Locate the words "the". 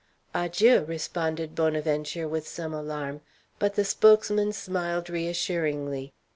3.75-3.85